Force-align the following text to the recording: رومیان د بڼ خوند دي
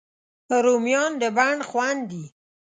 رومیان 0.65 1.11
د 1.21 1.23
بڼ 1.37 1.55
خوند 1.69 2.01
دي 2.11 2.23